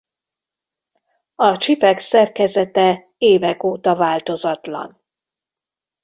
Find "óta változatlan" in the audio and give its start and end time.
3.63-5.01